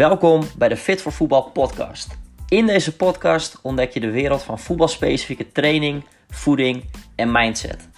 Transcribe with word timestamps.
Welkom 0.00 0.42
bij 0.58 0.68
de 0.68 0.76
Fit 0.76 1.02
voor 1.02 1.12
Voetbal 1.12 1.42
podcast. 1.42 2.18
In 2.48 2.66
deze 2.66 2.96
podcast 2.96 3.58
ontdek 3.62 3.92
je 3.92 4.00
de 4.00 4.10
wereld 4.10 4.42
van 4.42 4.58
voetbalspecifieke 4.58 5.52
training, 5.52 6.04
voeding 6.28 6.84
en 7.14 7.32
mindset. 7.32 7.88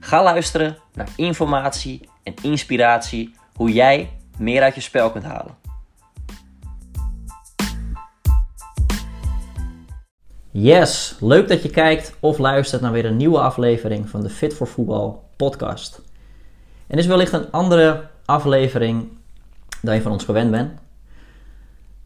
Ga 0.00 0.22
luisteren 0.22 0.78
naar 0.94 1.08
informatie 1.16 2.08
en 2.22 2.34
inspiratie 2.42 3.34
hoe 3.54 3.72
jij 3.72 4.10
meer 4.38 4.62
uit 4.62 4.74
je 4.74 4.80
spel 4.80 5.10
kunt 5.10 5.24
halen. 5.24 5.56
Yes, 10.50 11.16
leuk 11.20 11.48
dat 11.48 11.62
je 11.62 11.70
kijkt 11.70 12.16
of 12.20 12.38
luistert 12.38 12.82
naar 12.82 12.92
weer 12.92 13.04
een 13.04 13.16
nieuwe 13.16 13.40
aflevering 13.40 14.08
van 14.08 14.22
de 14.22 14.30
Fit 14.30 14.54
voor 14.54 14.66
Voetbal 14.66 15.28
podcast. 15.36 15.96
En 16.86 16.96
dit 16.96 16.98
is 16.98 17.06
wellicht 17.06 17.32
een 17.32 17.50
andere 17.50 18.08
aflevering 18.24 19.08
dan 19.80 19.94
je 19.94 20.02
van 20.02 20.12
ons 20.12 20.24
gewend 20.24 20.50
bent. 20.50 20.80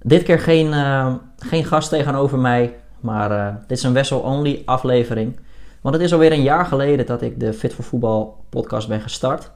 Dit 0.03 0.23
keer 0.23 0.39
geen, 0.39 0.67
uh, 0.67 1.15
geen 1.39 1.65
gast 1.65 1.89
tegenover 1.89 2.39
mij, 2.39 2.75
maar 3.01 3.31
uh, 3.31 3.55
dit 3.67 3.79
is 3.79 3.85
een 3.85 3.93
Wessel-only 3.93 4.63
aflevering. 4.65 5.39
Want 5.81 5.95
het 5.95 6.05
is 6.05 6.13
alweer 6.13 6.33
een 6.33 6.43
jaar 6.43 6.67
geleden 6.67 7.07
dat 7.07 7.23
ik 7.23 7.41
de 7.41 7.53
Fit 7.53 7.75
voor 7.75 7.85
Voetbal 7.85 8.45
podcast 8.49 8.89
ben 8.89 9.01
gestart. 9.01 9.51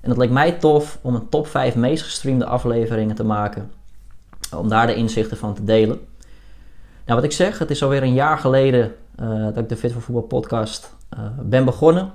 En 0.00 0.08
het 0.10 0.18
leek 0.18 0.30
mij 0.30 0.52
tof 0.52 0.98
om 1.02 1.14
een 1.14 1.28
top 1.28 1.46
5 1.46 1.74
meest 1.74 2.02
gestreamde 2.02 2.44
afleveringen 2.44 3.14
te 3.14 3.24
maken. 3.24 3.70
Om 4.56 4.68
daar 4.68 4.86
de 4.86 4.94
inzichten 4.94 5.36
van 5.36 5.54
te 5.54 5.64
delen. 5.64 5.98
Nou, 7.06 7.20
wat 7.20 7.24
ik 7.24 7.32
zeg, 7.32 7.58
het 7.58 7.70
is 7.70 7.82
alweer 7.82 8.02
een 8.02 8.14
jaar 8.14 8.38
geleden 8.38 8.94
uh, 9.20 9.44
dat 9.44 9.56
ik 9.56 9.68
de 9.68 9.76
Fit 9.76 9.92
voor 9.92 10.02
Voetbal 10.02 10.22
podcast 10.22 10.96
ben 11.42 11.64
begonnen. 11.64 12.12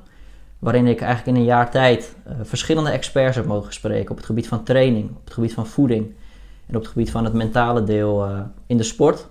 Waarin 0.60 0.88
ik 0.88 1.02
eigenlijk 1.02 1.38
in 1.38 1.44
een 1.44 1.50
jaar 1.50 1.72
tijd 1.72 2.16
verschillende 2.42 2.90
experts 2.90 3.36
heb 3.36 3.46
mogen 3.46 3.74
spreken 3.74 4.12
op 4.12 4.18
het 4.18 4.26
gebied 4.26 4.48
van 4.48 4.64
training, 4.64 5.10
op 5.10 5.24
het 5.24 5.34
gebied 5.34 5.54
van 5.54 5.68
voeding 5.68 6.14
en 6.68 6.76
op 6.76 6.82
het 6.82 6.92
gebied 6.92 7.12
van 7.12 7.24
het 7.24 7.34
mentale 7.34 7.84
deel 7.84 8.26
uh, 8.26 8.40
in 8.68 8.78
de 8.78 8.84
sport. 8.84 9.28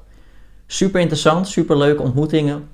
Super 0.67 1.01
interessant, 1.01 1.49
super 1.49 1.79
leuke 1.79 2.03
ontmoetingen. 2.03 2.69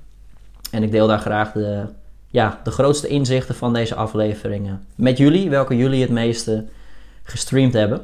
En 0.71 0.83
ik 0.83 0.91
deel 0.91 1.07
daar 1.07 1.19
graag 1.19 1.51
de, 1.51 1.85
ja, 2.27 2.59
de 2.63 2.71
grootste 2.71 3.07
inzichten 3.07 3.55
van 3.55 3.73
deze 3.73 3.95
afleveringen 3.95 4.85
met 4.95 5.17
jullie, 5.17 5.49
welke 5.49 5.77
jullie 5.77 6.01
het 6.01 6.11
meeste 6.11 6.65
gestreamd 7.23 7.73
hebben. 7.73 8.01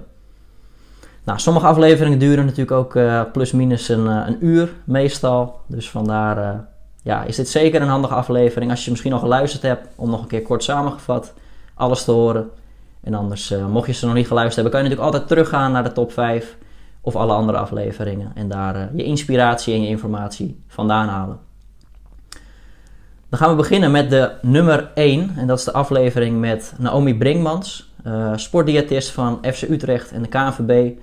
Nou, 1.24 1.40
sommige 1.40 1.66
afleveringen 1.66 2.20
duren 2.20 2.46
natuurlijk 2.46 2.72
ook 2.72 2.96
uh, 2.96 3.22
plus 3.34 3.52
minus 3.52 3.90
een, 3.90 4.06
een, 4.06 4.46
uur 4.46 4.74
meestal. 4.84 5.60
Dus 5.68 5.90
vandaar 5.90 6.68
ja, 7.04 7.24
is 7.24 7.36
dit 7.36 7.50
zeker 7.50 7.82
een 7.82 7.88
handige 7.88 8.14
aflevering 8.14 8.72
als 8.72 8.86
je 8.86 8.92
misschien 8.92 9.14
al 9.14 9.20
geluisterd 9.20 9.64
hebt 9.64 9.88
om 9.96 10.10
nog 10.10 10.22
een 10.22 10.28
keer 10.28 10.42
kort 10.42 10.64
samengevat 10.64 11.34
alles 11.74 12.04
te 12.04 12.12
horen. 12.12 12.50
En 13.08 13.14
anders, 13.14 13.52
uh, 13.52 13.68
mocht 13.68 13.88
je 13.88 13.94
ze 13.94 14.06
nog 14.06 14.16
niet 14.16 14.28
geluisterd 14.28 14.56
hebben, 14.56 14.74
kan 14.74 14.84
je 14.84 14.90
natuurlijk 14.90 15.16
altijd 15.16 15.30
teruggaan 15.30 15.72
naar 15.72 15.84
de 15.84 15.92
top 15.92 16.12
5 16.12 16.58
of 17.02 17.16
alle 17.16 17.34
andere 17.34 17.58
afleveringen. 17.58 18.32
En 18.36 18.48
daar 18.48 18.76
uh, 18.76 18.84
je 18.96 19.04
inspiratie 19.04 19.74
en 19.74 19.82
je 19.82 19.88
informatie 19.88 20.64
vandaan 20.68 21.08
halen. 21.08 21.40
Dan 23.30 23.40
gaan 23.40 23.50
we 23.50 23.56
beginnen 23.56 23.92
met 23.92 24.10
de 24.10 24.32
nummer 24.42 24.92
1. 24.94 25.34
En 25.38 25.48
dat 25.48 25.58
is 25.58 25.64
de 25.64 25.74
aflevering 25.74 26.40
met 26.40 26.74
Naomi 26.78 27.16
Brinkmans, 27.18 27.94
uh, 28.08 28.32
sportdiëtist 28.36 29.12
van 29.12 29.40
FC 29.54 29.62
Utrecht 29.62 30.12
en 30.12 30.22
de 30.22 30.28
KNVB. 30.28 30.98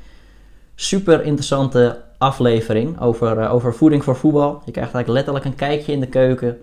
Super 0.74 1.22
interessante 1.22 2.02
aflevering 2.18 3.00
over, 3.00 3.48
over 3.48 3.74
voeding 3.74 4.05
voor 4.05 4.16
voetbal. 4.16 4.62
Je 4.64 4.72
krijgt 4.72 4.94
eigenlijk 4.94 5.08
letterlijk 5.08 5.44
een 5.44 5.68
kijkje 5.68 5.92
in 5.92 6.00
de 6.00 6.06
keuken 6.06 6.61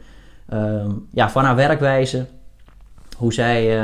ehm, 0.49 0.91
ja, 1.11 1.29
van 1.29 1.43
haar 1.43 1.55
werkwijze. 1.55 2.25
Hoe 3.17 3.33
zij 3.33 3.79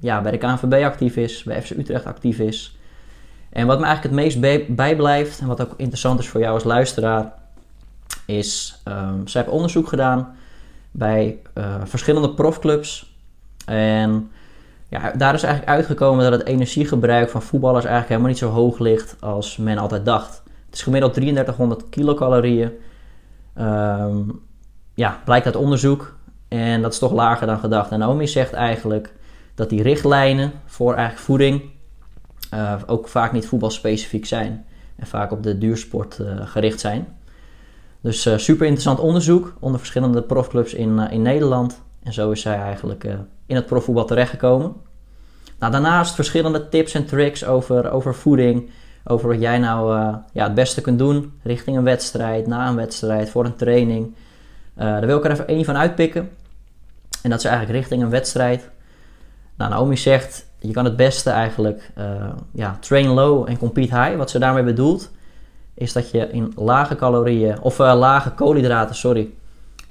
ja, 0.00 0.20
bij 0.20 0.30
de 0.30 0.38
KNVB 0.38 0.84
actief 0.84 1.16
is, 1.16 1.42
bij 1.42 1.62
FC 1.62 1.70
Utrecht 1.70 2.04
actief 2.04 2.38
is. 2.38 2.78
En 3.50 3.66
wat 3.66 3.78
me 3.78 3.84
eigenlijk 3.84 4.16
het 4.16 4.24
meest 4.24 4.66
bijblijft 4.74 5.40
en 5.40 5.46
wat 5.46 5.60
ook 5.60 5.74
interessant 5.76 6.18
is 6.18 6.28
voor 6.28 6.40
jou 6.40 6.54
als 6.54 6.64
luisteraar, 6.64 7.32
is 8.26 8.80
um, 8.88 9.28
zij 9.28 9.40
heeft 9.40 9.54
onderzoek 9.54 9.88
gedaan 9.88 10.34
bij 10.90 11.38
uh, 11.54 11.74
verschillende 11.84 12.30
profclubs. 12.30 13.14
En 13.66 14.30
ja, 14.88 15.12
daar 15.16 15.34
is 15.34 15.42
eigenlijk 15.42 15.72
uitgekomen 15.72 16.30
dat 16.30 16.38
het 16.40 16.48
energiegebruik 16.48 17.30
van 17.30 17.42
voetballers 17.42 17.84
eigenlijk 17.84 18.08
helemaal 18.08 18.30
niet 18.30 18.38
zo 18.38 18.50
hoog 18.50 18.78
ligt 18.78 19.16
als 19.20 19.56
men 19.56 19.78
altijd 19.78 20.04
dacht. 20.04 20.42
Het 20.66 20.74
is 20.74 20.82
gemiddeld 20.82 21.14
3300 21.14 21.88
kilocalorieën. 21.88 22.70
Um, 23.58 24.40
ja, 24.94 25.20
blijkt 25.24 25.46
uit 25.46 25.56
onderzoek. 25.56 26.14
En 26.48 26.82
dat 26.82 26.92
is 26.92 26.98
toch 26.98 27.12
lager 27.12 27.46
dan 27.46 27.58
gedacht. 27.58 27.90
En 27.90 27.98
Naomi 27.98 28.28
zegt 28.28 28.52
eigenlijk 28.52 29.12
dat 29.60 29.68
die 29.68 29.82
richtlijnen 29.82 30.52
voor 30.66 30.94
eigenlijk 30.94 31.24
voeding 31.24 31.62
uh, 32.54 32.74
ook 32.86 33.08
vaak 33.08 33.32
niet 33.32 33.46
voetbalspecifiek 33.46 34.26
zijn. 34.26 34.64
En 34.96 35.06
vaak 35.06 35.32
op 35.32 35.42
de 35.42 35.58
duursport 35.58 36.18
uh, 36.20 36.46
gericht 36.46 36.80
zijn. 36.80 37.08
Dus 38.00 38.26
uh, 38.26 38.36
super 38.36 38.64
interessant 38.66 38.98
onderzoek 38.98 39.54
onder 39.58 39.78
verschillende 39.78 40.22
profclubs 40.22 40.74
in, 40.74 40.98
in 40.98 41.22
Nederland. 41.22 41.80
En 42.02 42.12
zo 42.12 42.30
is 42.30 42.40
zij 42.40 42.56
eigenlijk 42.56 43.04
in 43.46 43.54
het 43.54 43.66
profvoetbal 43.66 44.04
terechtgekomen. 44.04 44.74
Nou, 45.58 45.72
daarnaast 45.72 46.14
verschillende 46.14 46.68
tips 46.68 46.94
en 46.94 47.06
tricks 47.06 47.44
over, 47.44 47.90
over 47.90 48.14
voeding. 48.14 48.70
Over 49.04 49.28
wat 49.28 49.40
jij 49.40 49.58
nou 49.58 49.96
ja, 50.32 50.44
het 50.44 50.54
beste 50.54 50.80
kunt 50.80 50.98
doen 50.98 51.32
richting 51.42 51.76
een 51.76 51.84
wedstrijd, 51.84 52.46
na 52.46 52.68
een 52.68 52.76
wedstrijd, 52.76 53.30
voor 53.30 53.44
een 53.44 53.56
training. 53.56 54.14
daar 54.74 55.06
wil 55.06 55.18
ik 55.18 55.24
er 55.24 55.30
even 55.30 55.46
één 55.46 55.64
van 55.64 55.76
uitpikken. 55.76 56.30
En 57.22 57.30
dat 57.30 57.38
is 57.38 57.44
eigenlijk 57.44 57.78
richting 57.78 58.02
een 58.02 58.10
wedstrijd. 58.10 58.70
Nou, 59.60 59.72
Naomi 59.72 59.96
zegt, 59.96 60.46
je 60.58 60.72
kan 60.72 60.84
het 60.84 60.96
beste 60.96 61.30
eigenlijk 61.30 61.90
uh, 61.98 62.04
ja, 62.52 62.76
train 62.80 63.06
low 63.06 63.48
en 63.48 63.58
compete 63.58 64.00
high. 64.00 64.16
Wat 64.16 64.30
ze 64.30 64.38
daarmee 64.38 64.62
bedoelt, 64.62 65.10
is 65.74 65.92
dat 65.92 66.10
je 66.10 66.28
in 66.30 66.52
lage 66.56 66.96
calorieën, 66.96 67.60
of 67.60 67.78
uh, 67.78 67.94
lage 67.94 68.30
koolhydraten, 68.30 68.94
sorry, 68.94 69.30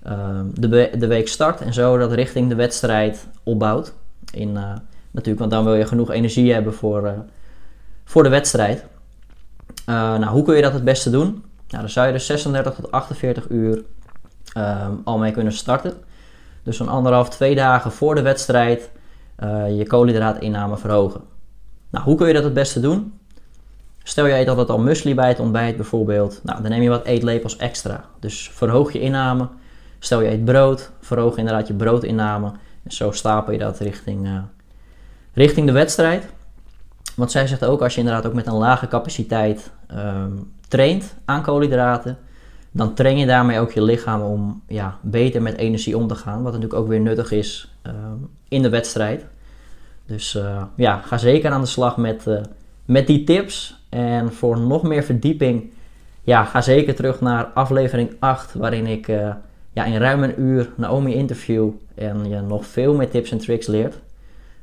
uh, 0.07 0.39
de, 0.53 0.89
de 0.97 1.07
week 1.07 1.27
start 1.27 1.61
en 1.61 1.73
zo 1.73 1.97
dat 1.97 2.11
richting 2.11 2.49
de 2.49 2.55
wedstrijd 2.55 3.27
opbouwt. 3.43 3.93
In, 4.31 4.51
natuurlijk, 5.11 5.39
want 5.39 5.51
dan 5.51 5.63
wil 5.63 5.75
je 5.75 5.85
genoeg 5.85 6.11
energie 6.11 6.53
hebben 6.53 6.73
voor, 6.73 7.13
voor 8.05 8.23
de 8.23 8.29
wedstrijd. 8.29 8.85
nou, 9.85 10.25
hoe 10.25 10.43
kun 10.43 10.55
je 10.55 10.61
dat 10.61 10.73
het 10.73 10.83
beste 10.83 11.09
doen? 11.09 11.43
Nou, 11.67 11.81
dan 11.81 11.89
zou 11.89 12.07
je 12.07 12.13
er 12.13 12.19
36 12.19 12.73
tot 12.73 12.91
48 12.91 13.49
uur 13.49 13.83
al 15.03 15.17
mee 15.17 15.31
kunnen 15.31 15.53
starten. 15.53 15.93
Dus 16.63 16.77
zo'n 16.77 16.89
anderhalf, 16.89 17.29
twee 17.29 17.55
dagen 17.55 17.91
voor 17.91 18.15
de 18.15 18.21
wedstrijd 18.21 18.89
uh, 19.43 19.77
je 19.77 19.87
koolhydraatinname 19.87 20.77
verhogen. 20.77 21.21
Nou, 21.89 22.05
hoe 22.05 22.15
kun 22.15 22.27
je 22.27 22.33
dat 22.33 22.43
het 22.43 22.53
beste 22.53 22.79
doen? 22.79 23.13
Stel 24.03 24.25
je 24.25 24.33
eet 24.33 24.47
altijd 24.47 24.69
al 24.69 24.79
muesli 24.79 25.15
bij 25.15 25.27
het 25.27 25.39
ontbijt 25.39 25.75
bijvoorbeeld. 25.75 26.39
Nou, 26.43 26.61
dan 26.61 26.71
neem 26.71 26.81
je 26.81 26.89
wat 26.89 27.05
eetlepels 27.05 27.57
extra. 27.57 28.05
Dus 28.19 28.49
verhoog 28.53 28.91
je 28.91 28.99
inname. 28.99 29.47
Stel 29.99 30.21
je 30.21 30.29
eet 30.29 30.45
brood, 30.45 30.91
verhoog 31.01 31.37
inderdaad 31.37 31.67
je 31.67 31.73
broodinname. 31.73 32.51
En 32.83 32.91
zo 32.91 33.11
stapel 33.11 33.53
je 33.53 33.59
dat 33.59 33.79
richting, 33.79 34.27
uh, 34.27 34.39
richting 35.33 35.67
de 35.67 35.71
wedstrijd. 35.71 36.27
Want 37.15 37.31
zij 37.31 37.47
zegt 37.47 37.65
ook, 37.65 37.81
als 37.81 37.93
je 37.93 37.99
inderdaad 37.99 38.25
ook 38.25 38.33
met 38.33 38.47
een 38.47 38.53
lage 38.53 38.87
capaciteit 38.87 39.71
um, 39.91 40.51
traint 40.67 41.15
aan 41.25 41.41
koolhydraten, 41.41 42.17
dan 42.71 42.93
train 42.93 43.17
je 43.17 43.25
daarmee 43.25 43.59
ook 43.59 43.71
je 43.71 43.81
lichaam 43.81 44.21
om 44.21 44.61
ja, 44.67 44.97
beter 45.01 45.41
met 45.41 45.57
energie 45.57 45.97
om 45.97 46.07
te 46.07 46.15
gaan. 46.15 46.43
Wat 46.43 46.53
natuurlijk 46.53 46.79
ook 46.79 46.87
weer 46.87 46.99
nuttig 46.99 47.31
is 47.31 47.73
in 48.47 48.61
de 48.61 48.69
wedstrijd. 48.69 49.25
Dus 50.05 50.35
uh, 50.35 50.63
ja, 50.75 50.97
ga 50.97 51.17
zeker 51.17 51.51
aan 51.51 51.61
de 51.61 51.67
slag 51.67 51.97
met, 51.97 52.25
uh, 52.27 52.39
met 52.85 53.07
die 53.07 53.23
tips. 53.23 53.77
En 53.89 54.33
voor 54.33 54.59
nog 54.59 54.83
meer 54.83 55.03
verdieping, 55.03 55.71
ja, 56.21 56.43
ga 56.43 56.61
zeker 56.61 56.95
terug 56.95 57.21
naar 57.21 57.45
aflevering 57.45 58.11
8, 58.19 58.53
waarin 58.53 58.87
ik 58.87 59.07
ja, 59.73 59.85
in 59.85 59.97
ruim 59.97 60.23
een 60.23 60.41
uur 60.41 60.69
Naomi 60.75 61.13
interview 61.13 61.69
en 61.95 62.29
je 62.29 62.41
nog 62.41 62.65
veel 62.65 62.93
meer 62.93 63.09
tips 63.09 63.31
en 63.31 63.37
tricks 63.37 63.67
leert. 63.67 63.95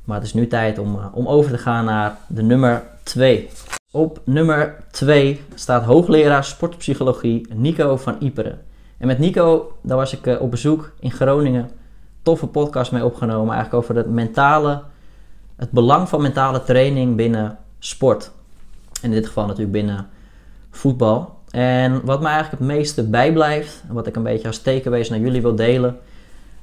Maar 0.03 0.17
het 0.17 0.25
is 0.25 0.33
nu 0.33 0.47
tijd 0.47 0.79
om, 0.79 0.99
om 1.13 1.27
over 1.27 1.51
te 1.51 1.57
gaan 1.57 1.85
naar 1.85 2.17
de 2.27 2.41
nummer 2.41 2.83
2. 3.03 3.49
Op 3.91 4.21
nummer 4.23 4.75
2 4.91 5.41
staat 5.55 5.83
hoogleraar 5.83 6.43
sportpsychologie 6.43 7.47
Nico 7.53 7.97
van 7.97 8.15
Iperen. 8.19 8.59
En 8.97 9.07
met 9.07 9.19
Nico, 9.19 9.77
daar 9.81 9.97
was 9.97 10.13
ik 10.17 10.39
op 10.39 10.51
bezoek 10.51 10.91
in 10.99 11.11
Groningen 11.11 11.69
toffe 12.21 12.47
podcast 12.47 12.91
mee 12.91 13.05
opgenomen. 13.05 13.53
Eigenlijk 13.53 13.83
over 13.83 13.95
het 13.95 14.09
mentale, 14.09 14.81
het 15.55 15.71
belang 15.71 16.09
van 16.09 16.21
mentale 16.21 16.63
training 16.63 17.15
binnen 17.15 17.57
sport. 17.79 18.31
In 19.01 19.11
dit 19.11 19.27
geval 19.27 19.45
natuurlijk 19.45 19.71
binnen 19.71 20.07
voetbal. 20.69 21.35
En 21.51 22.05
wat 22.05 22.21
mij 22.21 22.31
eigenlijk 22.31 22.61
het 22.61 22.71
meeste 22.71 23.03
bijblijft, 23.03 23.83
wat 23.89 24.07
ik 24.07 24.15
een 24.15 24.23
beetje 24.23 24.47
als 24.47 24.61
tekenwees 24.61 25.09
naar 25.09 25.19
jullie 25.19 25.41
wil 25.41 25.55
delen, 25.55 25.97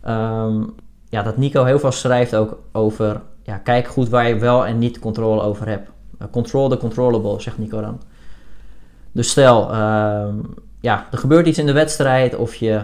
um, 0.08 0.74
ja, 1.08 1.22
dat 1.22 1.36
Nico 1.36 1.64
heel 1.64 1.78
veel 1.78 1.92
schrijft 1.92 2.36
ook 2.36 2.58
over, 2.72 3.20
ja, 3.42 3.58
kijk 3.58 3.86
goed 3.86 4.08
waar 4.08 4.28
je 4.28 4.38
wel 4.38 4.66
en 4.66 4.78
niet 4.78 4.98
controle 4.98 5.42
over 5.42 5.68
hebt. 5.68 5.90
Uh, 6.22 6.28
control 6.30 6.68
the 6.68 6.76
controllable, 6.76 7.40
zegt 7.40 7.58
Nico 7.58 7.80
dan. 7.80 8.00
Dus 9.12 9.30
stel, 9.30 9.74
um, 9.74 10.54
ja, 10.80 11.06
er 11.10 11.18
gebeurt 11.18 11.46
iets 11.46 11.58
in 11.58 11.66
de 11.66 11.72
wedstrijd 11.72 12.36
of 12.36 12.54
je 12.54 12.74
eh, 12.74 12.82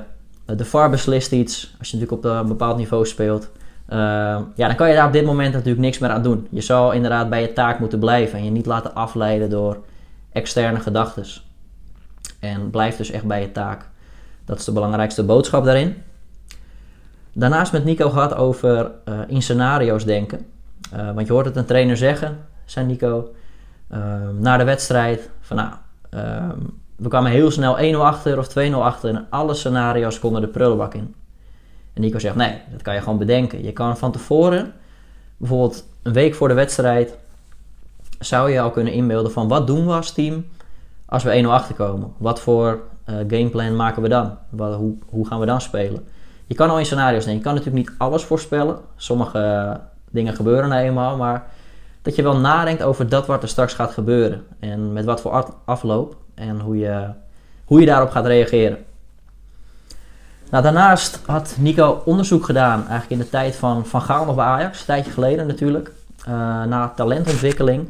de 0.56 0.64
VAR 0.64 0.90
beslist 0.90 1.32
iets, 1.32 1.74
als 1.78 1.90
je 1.90 1.96
natuurlijk 1.96 2.24
op 2.24 2.32
een 2.32 2.48
bepaald 2.48 2.76
niveau 2.76 3.06
speelt. 3.06 3.50
Uh, 3.88 3.96
ja, 4.54 4.66
dan 4.66 4.74
kan 4.74 4.88
je 4.88 4.94
daar 4.94 5.06
op 5.06 5.12
dit 5.12 5.24
moment 5.24 5.52
natuurlijk 5.52 5.80
niks 5.80 5.98
meer 5.98 6.10
aan 6.10 6.22
doen. 6.22 6.46
Je 6.50 6.60
zal 6.60 6.92
inderdaad 6.92 7.28
bij 7.28 7.40
je 7.40 7.52
taak 7.52 7.78
moeten 7.78 7.98
blijven 7.98 8.38
en 8.38 8.44
je 8.44 8.50
niet 8.50 8.66
laten 8.66 8.94
afleiden 8.94 9.50
door 9.50 9.84
externe 10.32 10.80
gedachten. 10.80 11.24
En 12.38 12.70
blijf 12.70 12.96
dus 12.96 13.10
echt 13.10 13.24
bij 13.24 13.40
je 13.40 13.52
taak. 13.52 13.88
Dat 14.44 14.58
is 14.58 14.64
de 14.64 14.72
belangrijkste 14.72 15.24
boodschap 15.24 15.64
daarin. 15.64 16.02
Daarnaast 17.32 17.72
met 17.72 17.84
Nico 17.84 18.10
gehad 18.10 18.34
over 18.34 18.90
uh, 19.08 19.18
in 19.26 19.42
scenario's 19.42 20.04
denken. 20.04 20.46
Want 21.14 21.26
je 21.26 21.32
hoort 21.32 21.46
het 21.46 21.56
een 21.56 21.64
trainer 21.64 21.96
zeggen, 21.96 22.38
zei 22.64 22.86
Nico, 22.86 23.34
uh, 23.92 23.98
na 24.38 24.56
de 24.56 24.64
wedstrijd: 24.64 25.30
van 25.40 25.56
nou, 25.56 25.72
ehm, 26.10 26.58
we 27.00 27.08
kwamen 27.08 27.30
heel 27.30 27.50
snel 27.50 27.94
1-0 27.94 27.96
achter 27.96 28.38
of 28.38 28.48
2-0 28.70 28.72
achter 28.72 29.10
en 29.14 29.26
alle 29.30 29.54
scenario's 29.54 30.18
konden 30.18 30.40
de 30.40 30.48
prullenbak 30.48 30.94
in. 30.94 31.14
En 31.92 32.00
Nico 32.00 32.18
zegt: 32.18 32.34
nee, 32.34 32.58
dat 32.72 32.82
kan 32.82 32.94
je 32.94 33.00
gewoon 33.00 33.18
bedenken. 33.18 33.64
Je 33.64 33.72
kan 33.72 33.98
van 33.98 34.12
tevoren, 34.12 34.72
bijvoorbeeld 35.36 35.84
een 36.02 36.12
week 36.12 36.34
voor 36.34 36.48
de 36.48 36.54
wedstrijd, 36.54 37.18
zou 38.18 38.50
je 38.50 38.60
al 38.60 38.70
kunnen 38.70 38.92
inbeelden 38.92 39.32
van 39.32 39.48
wat 39.48 39.66
doen 39.66 39.86
we 39.86 39.92
als 39.92 40.12
team 40.12 40.46
als 41.06 41.22
we 41.22 41.42
1-0 41.42 41.46
achterkomen? 41.46 42.12
Wat 42.16 42.40
voor 42.40 42.80
uh, 43.06 43.16
gameplan 43.16 43.76
maken 43.76 44.02
we 44.02 44.08
dan? 44.08 44.38
Hoe, 44.56 44.94
hoe 45.06 45.26
gaan 45.26 45.40
we 45.40 45.46
dan 45.46 45.60
spelen? 45.60 46.06
Je 46.46 46.54
kan 46.54 46.70
al 46.70 46.78
in 46.78 46.86
scenario's 46.86 47.24
denken. 47.24 47.42
Je 47.42 47.48
kan 47.48 47.54
natuurlijk 47.54 47.88
niet 47.88 47.98
alles 47.98 48.24
voorspellen. 48.24 48.78
Sommige 48.96 49.38
uh, 49.38 49.84
dingen 50.10 50.34
gebeuren 50.34 50.68
nou 50.68 50.82
eenmaal, 50.82 51.16
maar 51.16 51.46
dat 52.02 52.16
je 52.16 52.22
wel 52.22 52.36
nadenkt 52.36 52.82
over 52.82 53.08
dat 53.08 53.26
wat 53.26 53.42
er 53.42 53.48
straks 53.48 53.74
gaat 53.74 53.92
gebeuren. 53.92 54.44
En 54.58 54.92
met 54.92 55.04
wat 55.04 55.20
voor 55.20 55.54
afloop 55.64 56.16
en 56.40 56.60
hoe 56.60 56.78
je, 56.78 57.06
hoe 57.64 57.80
je 57.80 57.86
daarop 57.86 58.10
gaat 58.10 58.26
reageren. 58.26 58.78
Nou, 60.50 60.62
daarnaast 60.62 61.20
had 61.26 61.56
Nico 61.58 62.02
onderzoek 62.04 62.44
gedaan, 62.44 62.78
eigenlijk 62.78 63.10
in 63.10 63.18
de 63.18 63.28
tijd 63.28 63.56
van 63.56 63.86
Van 63.86 64.02
Gaal 64.02 64.24
nog 64.24 64.34
bij 64.34 64.44
Ajax, 64.44 64.78
een 64.78 64.86
tijdje 64.86 65.10
geleden 65.10 65.46
natuurlijk, 65.46 65.92
uh, 66.28 66.64
naar 66.64 66.94
talentontwikkeling. 66.94 67.88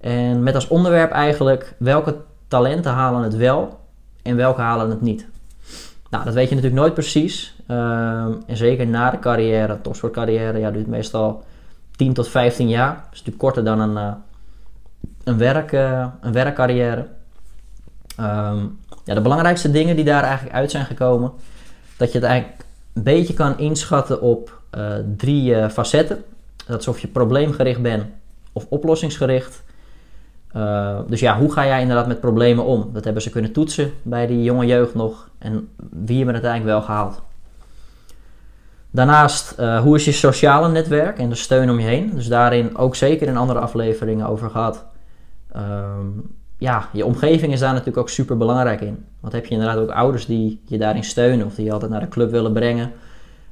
En 0.00 0.42
met 0.42 0.54
als 0.54 0.68
onderwerp 0.68 1.10
eigenlijk 1.10 1.74
welke 1.78 2.16
talenten 2.48 2.92
halen 2.92 3.22
het 3.22 3.36
wel 3.36 3.80
en 4.22 4.36
welke 4.36 4.60
halen 4.60 4.90
het 4.90 5.00
niet. 5.00 5.26
Nou, 6.10 6.24
dat 6.24 6.34
weet 6.34 6.48
je 6.48 6.54
natuurlijk 6.54 6.80
nooit 6.80 6.94
precies. 6.94 7.56
Ehm, 7.66 8.32
en 8.46 8.56
zeker 8.56 8.86
na 8.86 9.10
de 9.10 9.18
carrière, 9.18 9.80
topsportcarrière, 9.80 10.58
ja, 10.58 10.70
duurt 10.70 10.86
meestal 10.86 11.44
10 11.96 12.12
tot 12.12 12.28
15 12.28 12.68
jaar. 12.68 12.94
Dat 12.94 13.02
is 13.12 13.18
natuurlijk 13.18 13.38
korter 13.38 13.64
dan 13.64 13.80
een, 13.80 13.96
uh, 13.96 14.12
een, 15.24 15.38
werk, 15.38 15.72
een 16.20 16.32
werkcarrière. 16.32 17.06
Um, 18.20 18.78
ja, 19.04 19.14
de 19.14 19.20
belangrijkste 19.20 19.70
dingen 19.70 19.96
die 19.96 20.04
daar 20.04 20.22
eigenlijk 20.22 20.54
uit 20.54 20.70
zijn 20.70 20.84
gekomen, 20.84 21.32
dat 21.96 22.12
je 22.12 22.18
het 22.18 22.26
eigenlijk 22.26 22.64
een 22.92 23.02
beetje 23.02 23.34
kan 23.34 23.58
inschatten 23.58 24.20
op 24.20 24.60
uh, 24.78 24.94
drie 25.16 25.68
facetten. 25.68 26.24
Dat 26.66 26.80
is 26.80 26.88
of 26.88 26.98
je 26.98 27.08
probleemgericht 27.08 27.82
bent 27.82 28.04
of 28.52 28.66
oplossingsgericht. 28.68 29.62
Uh, 30.56 30.98
dus 31.06 31.20
ja, 31.20 31.38
hoe 31.38 31.52
ga 31.52 31.66
jij 31.66 31.80
inderdaad 31.80 32.06
met 32.06 32.20
problemen 32.20 32.64
om? 32.64 32.90
Dat 32.92 33.04
hebben 33.04 33.22
ze 33.22 33.30
kunnen 33.30 33.52
toetsen 33.52 33.92
bij 34.02 34.26
die 34.26 34.42
jonge 34.42 34.66
jeugd 34.66 34.94
nog. 34.94 35.28
En 35.38 35.68
wie 35.90 36.16
hebben 36.16 36.34
het 36.34 36.44
uiteindelijk 36.44 36.64
wel 36.64 36.82
gehaald? 36.82 37.22
Daarnaast, 38.90 39.56
hoe 39.56 39.96
is 39.96 40.04
je 40.04 40.12
sociale 40.12 40.68
netwerk 40.68 41.18
en 41.18 41.28
de 41.28 41.34
steun 41.34 41.70
om 41.70 41.80
je 41.80 41.86
heen? 41.86 42.10
Dus 42.14 42.26
daarin 42.26 42.76
ook 42.76 42.96
zeker 42.96 43.26
in 43.28 43.36
andere 43.36 43.58
afleveringen 43.58 44.26
over 44.26 44.50
gehad. 44.50 44.84
Um, 45.56 46.36
ja, 46.58 46.88
je 46.92 47.04
omgeving 47.04 47.52
is 47.52 47.60
daar 47.60 47.72
natuurlijk 47.72 47.98
ook 47.98 48.08
super 48.08 48.36
belangrijk 48.36 48.80
in. 48.80 49.04
Want 49.20 49.32
heb 49.32 49.46
je 49.46 49.54
inderdaad 49.54 49.78
ook 49.78 49.90
ouders 49.90 50.26
die 50.26 50.60
je 50.64 50.78
daarin 50.78 51.04
steunen 51.04 51.46
of 51.46 51.54
die 51.54 51.64
je 51.64 51.72
altijd 51.72 51.90
naar 51.90 52.00
de 52.00 52.08
club 52.08 52.30
willen 52.30 52.52
brengen? 52.52 52.92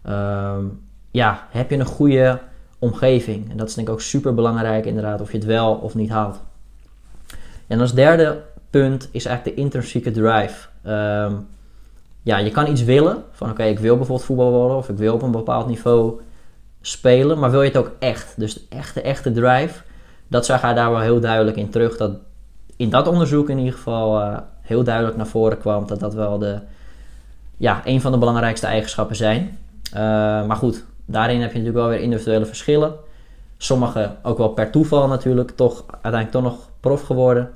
Um, 0.08 0.80
ja, 1.10 1.46
heb 1.50 1.70
je 1.70 1.78
een 1.78 1.84
goede 1.84 2.38
omgeving? 2.78 3.50
En 3.50 3.56
dat 3.56 3.68
is 3.68 3.74
denk 3.74 3.88
ik 3.88 3.92
ook 3.92 4.00
super 4.00 4.34
belangrijk 4.34 4.86
inderdaad 4.86 5.20
of 5.20 5.30
je 5.30 5.36
het 5.36 5.46
wel 5.46 5.74
of 5.74 5.94
niet 5.94 6.10
haalt. 6.10 6.40
En 7.66 7.80
als 7.80 7.94
derde 7.94 8.42
punt 8.70 9.08
is 9.12 9.24
eigenlijk 9.24 9.56
de 9.56 9.62
intrinsieke 9.62 10.10
drive. 10.10 10.68
Um, 10.86 11.46
ja, 12.22 12.38
je 12.38 12.50
kan 12.50 12.70
iets 12.70 12.84
willen. 12.84 13.24
Van 13.30 13.50
oké, 13.50 13.62
ik 13.62 13.78
wil 13.78 13.96
bijvoorbeeld 13.96 14.26
voetbal 14.26 14.50
worden 14.50 14.76
of 14.76 14.88
ik 14.88 14.96
wil 14.96 15.14
op 15.14 15.22
een 15.22 15.30
bepaald 15.30 15.66
niveau 15.66 16.20
spelen. 16.80 17.38
Maar 17.38 17.50
wil 17.50 17.62
je 17.62 17.68
het 17.68 17.76
ook 17.76 17.90
echt? 17.98 18.34
Dus 18.36 18.54
de 18.54 18.60
echte, 18.68 19.00
echte 19.00 19.32
drive. 19.32 19.82
Dat 20.28 20.46
zag 20.46 20.60
hij 20.60 20.74
daar 20.74 20.90
wel 20.90 21.00
heel 21.00 21.20
duidelijk 21.20 21.56
in 21.56 21.70
terug. 21.70 21.96
Dat 21.96 22.12
in 22.76 22.90
dat 22.90 23.08
onderzoek 23.08 23.50
in 23.50 23.58
ieder 23.58 23.72
geval 23.72 24.20
uh, 24.20 24.38
heel 24.60 24.84
duidelijk 24.84 25.16
naar 25.16 25.26
voren 25.26 25.58
kwam. 25.58 25.86
Dat 25.86 26.00
dat 26.00 26.14
wel 26.14 26.38
de, 26.38 26.58
ja, 27.56 27.80
een 27.84 28.00
van 28.00 28.12
de 28.12 28.18
belangrijkste 28.18 28.66
eigenschappen 28.66 29.16
zijn. 29.16 29.58
Uh, 29.94 30.00
maar 30.46 30.56
goed, 30.56 30.84
daarin 31.04 31.40
heb 31.40 31.52
je 31.52 31.58
natuurlijk 31.58 31.84
wel 31.84 31.94
weer 31.94 32.04
individuele 32.04 32.46
verschillen. 32.46 32.94
Sommige 33.56 34.10
ook 34.22 34.38
wel 34.38 34.48
per 34.48 34.70
toeval 34.70 35.08
natuurlijk 35.08 35.50
toch 35.50 35.84
uiteindelijk 35.90 36.32
toch 36.32 36.42
nog 36.42 36.70
prof 36.80 37.02
geworden. 37.02 37.50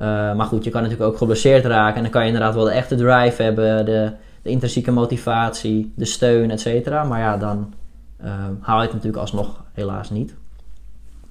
Uh, 0.00 0.06
maar 0.34 0.46
goed, 0.46 0.64
je 0.64 0.70
kan 0.70 0.82
natuurlijk 0.82 1.10
ook 1.10 1.18
geblesseerd 1.18 1.64
raken. 1.64 1.96
En 1.96 2.02
dan 2.02 2.10
kan 2.10 2.20
je 2.20 2.26
inderdaad 2.26 2.54
wel 2.54 2.64
de 2.64 2.70
echte 2.70 2.94
drive 2.94 3.42
hebben, 3.42 3.84
de, 3.84 4.12
de 4.42 4.50
intrinsieke 4.50 4.90
motivatie, 4.90 5.92
de 5.96 6.04
steun, 6.04 6.50
et 6.50 6.60
cetera. 6.60 7.04
Maar 7.04 7.20
ja, 7.20 7.36
dan 7.36 7.74
haal 8.60 8.76
je 8.76 8.82
het 8.84 8.92
natuurlijk 8.92 9.22
alsnog 9.22 9.62
helaas 9.72 10.10
niet. 10.10 10.34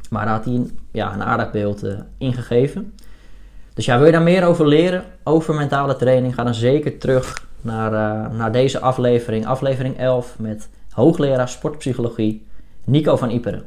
Maar 0.10 0.26
daar 0.26 0.34
had 0.34 0.46
hij 0.46 0.54
een, 0.54 0.80
ja, 0.92 1.14
een 1.14 1.24
aardig 1.24 1.52
beeld 1.52 1.84
ingegeven. 2.18 2.94
Dus 3.80 3.88
ja, 3.88 3.98
wil 3.98 4.06
je 4.06 4.12
daar 4.12 4.22
meer 4.22 4.46
over 4.46 4.68
leren, 4.68 5.04
over 5.24 5.54
mentale 5.54 5.96
training, 5.96 6.34
ga 6.34 6.44
dan 6.44 6.54
zeker 6.54 6.98
terug 6.98 7.48
naar, 7.62 7.92
naar 8.34 8.52
deze 8.52 8.80
aflevering, 8.80 9.46
aflevering 9.46 9.98
11 9.98 10.36
met 10.40 10.70
hoogleraar 10.92 11.50
sportpsychologie 11.50 12.48
Nico 12.84 13.16
van 13.16 13.30
Iperen. 13.30 13.64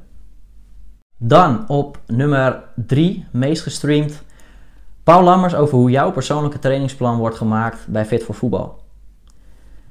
Dan 1.16 1.68
op 1.68 1.98
nummer 2.06 2.62
3, 2.74 3.26
meest 3.30 3.62
gestreamd, 3.62 4.22
Paul 5.02 5.22
Lammers 5.22 5.54
over 5.54 5.78
hoe 5.78 5.90
jouw 5.90 6.12
persoonlijke 6.12 6.58
trainingsplan 6.58 7.18
wordt 7.18 7.36
gemaakt 7.36 7.86
bij 7.88 8.06
Fit 8.06 8.22
voor 8.22 8.34
Voetbal. 8.34 8.64
Nou, 8.64 8.78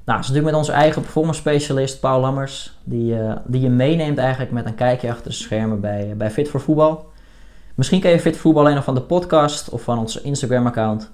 dat 0.04 0.18
is 0.18 0.26
natuurlijk 0.26 0.44
met 0.44 0.54
onze 0.54 0.72
eigen 0.72 1.02
performance 1.02 1.40
specialist 1.40 2.00
Paul 2.00 2.20
Lammers, 2.20 2.78
die, 2.84 3.14
uh, 3.14 3.36
die 3.44 3.60
je 3.60 3.70
meeneemt 3.70 4.18
eigenlijk 4.18 4.52
met 4.52 4.66
een 4.66 4.74
kijkje 4.74 5.10
achter 5.10 5.30
de 5.30 5.36
schermen 5.36 5.80
bij, 5.80 6.14
bij 6.16 6.30
Fit 6.30 6.48
voor 6.48 6.60
Voetbal. 6.60 7.11
Misschien 7.74 8.00
ken 8.00 8.10
je 8.10 8.20
Fit 8.20 8.32
voor 8.32 8.40
Voetbal 8.40 8.62
alleen 8.62 8.74
nog 8.74 8.84
van 8.84 8.94
de 8.94 9.00
podcast 9.00 9.68
of 9.68 9.82
van 9.82 9.98
ons 9.98 10.20
Instagram 10.20 10.66
account. 10.66 11.10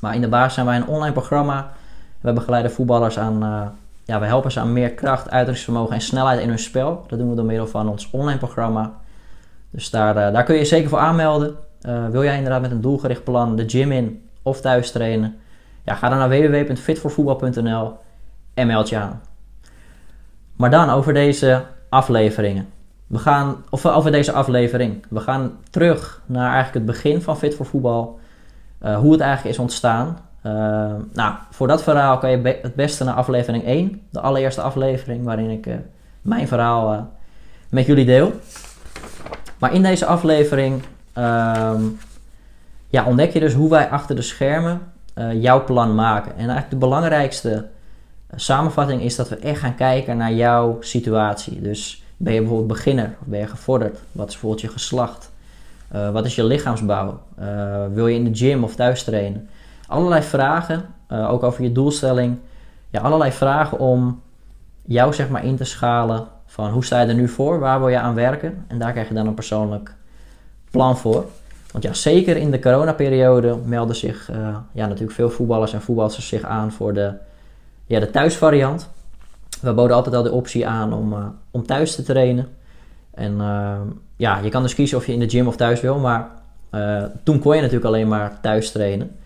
Maar 0.00 0.14
in 0.14 0.20
de 0.20 0.28
basis 0.28 0.54
zijn 0.54 0.66
wij 0.66 0.76
een 0.76 0.86
online 0.86 1.12
programma. 1.12 1.72
We 2.20 2.32
begeleiden 2.32 2.72
voetballers 2.72 3.18
aan, 3.18 3.44
uh, 3.44 3.66
ja, 4.04 4.20
we 4.20 4.26
helpen 4.26 4.52
ze 4.52 4.60
aan 4.60 4.72
meer 4.72 4.90
kracht, 4.90 5.22
uithoudingsvermogen 5.22 5.94
en 5.94 6.00
snelheid 6.00 6.40
in 6.40 6.48
hun 6.48 6.58
spel. 6.58 7.04
Dat 7.08 7.18
doen 7.18 7.30
we 7.30 7.36
door 7.36 7.44
middel 7.44 7.66
van 7.66 7.88
ons 7.88 8.10
online 8.10 8.38
programma. 8.38 8.92
Dus 9.70 9.90
daar, 9.90 10.16
uh, 10.16 10.32
daar 10.32 10.44
kun 10.44 10.54
je 10.54 10.60
je 10.60 10.66
zeker 10.66 10.88
voor 10.88 10.98
aanmelden. 10.98 11.56
Uh, 11.86 12.08
wil 12.08 12.24
jij 12.24 12.36
inderdaad 12.36 12.60
met 12.60 12.70
een 12.70 12.80
doelgericht 12.80 13.24
plan 13.24 13.56
de 13.56 13.68
gym 13.68 13.92
in 13.92 14.28
of 14.42 14.60
thuis 14.60 14.90
trainen? 14.90 15.36
Ja, 15.84 15.94
ga 15.94 16.08
dan 16.08 16.18
naar 16.18 16.28
www.fitvoorvoetbal.nl 16.28 17.92
en 18.54 18.66
meld 18.66 18.88
je 18.88 18.96
aan. 18.96 19.20
Maar 20.56 20.70
dan 20.70 20.90
over 20.90 21.12
deze 21.12 21.64
afleveringen. 21.88 22.68
We 23.12 23.18
gaan, 23.18 23.64
of 23.70 23.86
over 23.86 24.12
deze 24.12 24.32
aflevering. 24.32 25.04
We 25.08 25.20
gaan 25.20 25.58
terug 25.70 26.22
naar 26.26 26.52
eigenlijk 26.52 26.74
het 26.74 26.84
begin 26.84 27.22
van 27.22 27.38
Fit 27.38 27.54
voor 27.54 27.66
Voetbal. 27.66 28.18
Uh, 28.82 28.96
hoe 28.96 29.12
het 29.12 29.20
eigenlijk 29.20 29.54
is 29.54 29.62
ontstaan. 29.62 30.18
Uh, 30.46 30.52
nou, 31.12 31.34
voor 31.50 31.68
dat 31.68 31.82
verhaal 31.82 32.18
kan 32.18 32.30
je 32.30 32.58
het 32.62 32.74
beste 32.74 33.04
naar 33.04 33.14
aflevering 33.14 33.64
1. 33.64 34.00
De 34.10 34.20
allereerste 34.20 34.60
aflevering 34.60 35.24
waarin 35.24 35.50
ik 35.50 35.66
uh, 35.66 35.74
mijn 36.22 36.48
verhaal 36.48 37.10
met 37.68 37.86
jullie 37.86 38.04
deel. 38.04 38.32
Maar 39.58 39.74
in 39.74 39.82
deze 39.82 40.06
aflevering 40.06 40.82
um, 41.18 41.98
ja, 42.88 43.04
ontdek 43.04 43.32
je 43.32 43.40
dus 43.40 43.54
hoe 43.54 43.70
wij 43.70 43.90
achter 43.90 44.16
de 44.16 44.22
schermen 44.22 44.80
jouw 45.32 45.64
plan 45.64 45.94
maken. 45.94 46.32
En 46.32 46.38
eigenlijk 46.38 46.70
de 46.70 46.76
belangrijkste 46.76 47.66
samenvatting 48.34 49.02
is 49.02 49.16
dat 49.16 49.28
we 49.28 49.36
echt 49.36 49.60
gaan 49.60 49.74
kijken 49.74 50.16
naar 50.16 50.32
jouw 50.32 50.76
situatie. 50.80 51.60
Dus 51.60 52.02
ben 52.22 52.32
je 52.32 52.40
bijvoorbeeld 52.40 52.68
beginner 52.68 53.16
of 53.20 53.26
ben 53.26 53.38
je 53.38 53.46
gevorderd? 53.46 53.98
Wat 54.12 54.26
is 54.26 54.32
bijvoorbeeld 54.32 54.60
je 54.60 54.68
geslacht? 54.68 55.30
Uh, 55.94 56.10
wat 56.10 56.24
is 56.24 56.34
je 56.34 56.44
lichaamsbouw? 56.44 57.20
wil 57.92 58.06
je 58.06 58.14
in 58.14 58.24
de 58.24 58.34
gym 58.34 58.64
of 58.64 58.74
thuis 58.74 59.04
trainen? 59.04 59.48
Allerlei 59.86 60.22
vragen, 60.22 60.84
ook 61.08 61.42
over 61.42 61.62
je 61.62 61.72
doelstelling. 61.72 62.38
Ja, 62.90 63.00
allerlei 63.00 63.32
vragen 63.32 63.78
om 63.78 64.22
jou 64.82 65.12
zeg 65.12 65.28
maar 65.28 65.44
in 65.44 65.56
te 65.56 65.64
schalen 65.64 66.26
van 66.46 66.70
hoe 66.70 66.84
sta 66.84 67.00
je 67.00 67.06
er 67.06 67.14
nu 67.14 67.28
voor? 67.28 67.58
Waar 67.58 67.78
wil 67.78 67.88
je 67.88 67.98
aan 67.98 68.14
werken? 68.14 68.64
En 68.68 68.78
daar 68.78 68.92
krijg 68.92 69.08
je 69.08 69.14
dan 69.14 69.26
een 69.26 69.34
persoonlijk 69.34 69.94
plan 70.70 70.96
voor. 70.98 71.24
Want 71.72 71.84
ja, 71.84 71.92
zeker 71.92 72.36
in 72.36 72.50
de 72.50 72.58
coronaperiode 72.58 73.56
melden 73.64 73.96
zich 73.96 74.30
ja, 74.72 74.86
natuurlijk 74.86 75.12
veel 75.12 75.30
voetballers 75.30 75.72
en 75.72 75.82
voetballers 75.82 76.28
zich 76.28 76.42
aan 76.42 76.72
voor 76.72 76.94
de, 76.94 77.12
ja, 77.86 78.00
de 78.00 78.10
thuisvariant. 78.10 78.90
We 79.62 79.72
boden 79.72 79.96
altijd 79.96 80.14
al 80.14 80.22
de 80.22 80.32
optie 80.32 80.66
aan 80.66 80.92
om, 80.92 81.12
uh, 81.12 81.26
om 81.50 81.66
thuis 81.66 81.94
te 81.94 82.02
trainen. 82.02 82.48
En 83.10 83.32
uh, 83.32 83.80
ja, 84.16 84.38
je 84.38 84.48
kan 84.48 84.62
dus 84.62 84.74
kiezen 84.74 84.98
of 84.98 85.06
je 85.06 85.12
in 85.12 85.18
de 85.18 85.28
gym 85.28 85.46
of 85.46 85.56
thuis 85.56 85.80
wil, 85.80 85.98
maar 85.98 86.28
toen 87.22 87.38
kon 87.38 87.54
je 87.54 87.60
natuurlijk 87.60 87.86
alleen 87.86 88.08
maar 88.08 88.40
thuis 88.40 88.70
trainen. 88.70 89.16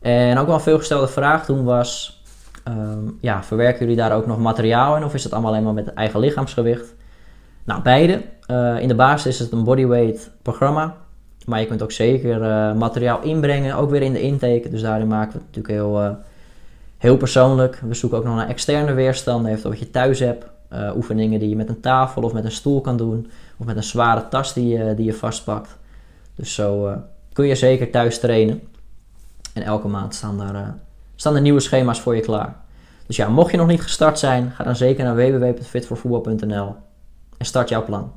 En 0.00 0.38
ook 0.38 0.46
wel 0.46 0.54
een 0.54 0.60
veelgestelde 0.60 1.08
vraag 1.08 1.44
toen 1.44 1.64
was, 1.64 2.22
um, 2.68 3.18
ja, 3.20 3.42
verwerken 3.42 3.80
jullie 3.80 3.96
daar 3.96 4.16
ook 4.16 4.26
nog 4.26 4.38
materiaal 4.38 4.96
in 4.96 5.04
of 5.04 5.14
is 5.14 5.24
het 5.24 5.32
allemaal 5.32 5.50
alleen 5.50 5.64
maar 5.64 5.74
met 5.74 5.94
eigen 5.94 6.20
lichaamsgewicht? 6.20 6.94
Nou, 7.64 7.82
beide. 7.82 8.22
Uh, 8.50 8.80
in 8.80 8.88
de 8.88 8.94
basis 8.94 9.34
is 9.34 9.38
het 9.38 9.52
een 9.52 9.64
bodyweight 9.64 10.30
programma. 10.42 10.94
Maar 11.46 11.60
je 11.60 11.66
kunt 11.66 11.82
ook 11.82 11.92
zeker 11.92 12.40
materiaal 12.76 13.22
inbrengen, 13.22 13.76
ook 13.76 13.90
weer 13.90 14.02
in 14.02 14.12
de 14.12 14.20
intake. 14.20 14.68
Dus 14.70 14.82
daarin 14.82 15.08
maken 15.08 15.32
we 15.32 15.38
het 15.38 15.46
natuurlijk 15.46 15.74
heel, 15.74 16.16
heel 17.02 17.16
persoonlijk. 17.16 17.80
We 17.88 17.94
zoeken 17.94 18.18
ook 18.18 18.24
nog 18.24 18.36
naar 18.36 18.48
externe 18.48 18.92
weerstanden, 18.92 19.52
even 19.52 19.70
wat 19.70 19.78
je 19.78 19.90
thuis 19.90 20.18
hebt. 20.18 20.46
oefeningen 20.96 21.40
die 21.40 21.48
je 21.48 21.56
met 21.56 21.68
een 21.68 21.80
tafel 21.80 22.22
of 22.22 22.32
met 22.32 22.44
een 22.44 22.52
stoel 22.52 22.80
kan 22.80 22.96
doen. 22.96 23.30
Of 23.56 23.66
met 23.66 23.76
een 23.76 23.82
zware 23.82 24.28
tas 24.28 24.52
die 24.52 24.68
je, 24.68 24.94
die 24.94 25.04
je 25.04 25.14
vastpakt. 25.14 25.76
Dus 26.34 26.54
zo 26.54 26.96
kun 27.32 27.46
je 27.46 27.54
zeker 27.54 27.90
thuis 27.90 28.20
trainen. 28.20 28.62
En 29.52 29.62
elke 29.62 29.88
maand 29.88 30.14
staan 30.14 30.38
daar, 30.38 30.74
staan 31.14 31.34
er 31.34 31.40
nieuwe 31.40 31.60
schema's 31.60 32.00
voor 32.00 32.14
je 32.16 32.20
klaar. 32.20 32.56
Dus 33.06 33.16
ja, 33.16 33.28
mocht 33.28 33.50
je 33.50 33.56
nog 33.56 33.66
niet 33.66 33.82
gestart 33.82 34.18
zijn, 34.18 34.50
ga 34.50 34.64
dan 34.64 34.76
zeker 34.76 35.04
naar 35.04 35.16
www.fitvoorvoetbal.nl 35.16 36.74
en 37.38 37.46
start 37.46 37.68
jouw 37.68 37.84
plan. 37.84 38.12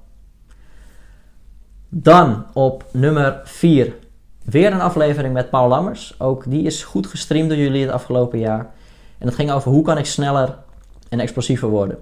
Dan 1.89 2.45
op 2.53 2.85
nummer 2.91 3.41
4. 3.43 3.93
Weer 4.43 4.73
een 4.73 4.81
aflevering 4.81 5.33
met 5.33 5.49
Paul 5.49 5.67
Lammers. 5.67 6.19
Ook 6.19 6.49
die 6.49 6.63
is 6.63 6.83
goed 6.83 7.07
gestreamd 7.07 7.49
door 7.49 7.57
jullie 7.57 7.81
het 7.81 7.91
afgelopen 7.91 8.39
jaar. 8.39 8.73
En 9.17 9.27
het 9.27 9.35
ging 9.35 9.51
over 9.51 9.71
hoe 9.71 9.83
kan 9.83 9.97
ik 9.97 10.05
sneller 10.05 10.57
en 11.09 11.19
explosiever 11.19 11.69
worden. 11.69 11.97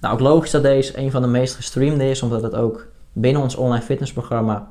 Nou, 0.00 0.14
ook 0.14 0.20
logisch 0.20 0.50
dat 0.50 0.62
deze 0.62 0.98
een 0.98 1.10
van 1.10 1.22
de 1.22 1.28
meest 1.28 1.54
gestreamde 1.54 2.10
is, 2.10 2.22
omdat 2.22 2.42
het 2.42 2.54
ook 2.54 2.86
binnen 3.12 3.42
ons 3.42 3.54
online 3.54 3.84
fitnessprogramma 3.84 4.68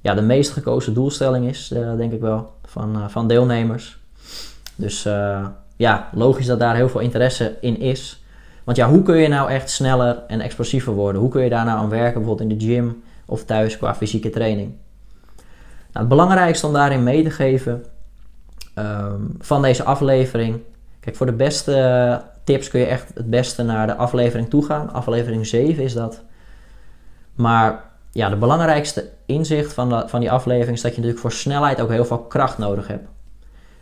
ja, 0.00 0.14
de 0.14 0.22
meest 0.22 0.50
gekozen 0.50 0.94
doelstelling 0.94 1.48
is, 1.48 1.70
uh, 1.74 1.96
denk 1.96 2.12
ik 2.12 2.20
wel, 2.20 2.52
van, 2.64 2.96
uh, 2.96 3.08
van 3.08 3.28
deelnemers. 3.28 3.98
Dus 4.74 5.06
uh, 5.06 5.46
ja, 5.76 6.08
logisch 6.12 6.46
dat 6.46 6.60
daar 6.60 6.74
heel 6.74 6.88
veel 6.88 7.00
interesse 7.00 7.56
in 7.60 7.80
is. 7.80 8.24
Want 8.64 8.76
ja, 8.76 8.88
hoe 8.88 9.02
kun 9.02 9.16
je 9.16 9.28
nou 9.28 9.50
echt 9.50 9.70
sneller 9.70 10.22
en 10.26 10.40
explosiever 10.40 10.92
worden? 10.92 11.20
Hoe 11.20 11.30
kun 11.30 11.42
je 11.42 11.50
daar 11.50 11.64
nou 11.64 11.78
aan 11.78 11.88
werken, 11.88 12.14
bijvoorbeeld 12.20 12.50
in 12.50 12.58
de 12.58 12.64
gym 12.64 13.02
of 13.26 13.44
thuis 13.44 13.78
qua 13.78 13.94
fysieke 13.94 14.30
training? 14.30 14.74
Nou, 15.92 16.06
het 16.06 16.08
belangrijkste 16.08 16.66
om 16.66 16.72
daarin 16.72 17.02
mee 17.02 17.22
te 17.22 17.30
geven 17.30 17.84
um, 18.78 19.34
van 19.38 19.62
deze 19.62 19.84
aflevering. 19.84 20.60
Kijk, 21.00 21.16
voor 21.16 21.26
de 21.26 21.32
beste 21.32 22.22
tips 22.44 22.68
kun 22.68 22.80
je 22.80 22.86
echt 22.86 23.10
het 23.14 23.30
beste 23.30 23.62
naar 23.62 23.86
de 23.86 23.96
aflevering 23.96 24.48
toe 24.48 24.64
gaan. 24.64 24.92
Aflevering 24.92 25.46
7 25.46 25.84
is 25.84 25.92
dat. 25.92 26.22
Maar 27.34 27.84
ja, 28.12 28.28
de 28.28 28.36
belangrijkste 28.36 29.08
inzicht 29.26 29.72
van, 29.72 30.08
van 30.08 30.20
die 30.20 30.30
aflevering 30.30 30.76
is 30.76 30.82
dat 30.82 30.90
je 30.90 30.96
natuurlijk 30.96 31.22
voor 31.22 31.32
snelheid 31.32 31.80
ook 31.80 31.90
heel 31.90 32.04
veel 32.04 32.18
kracht 32.18 32.58
nodig 32.58 32.88
hebt. 32.88 33.08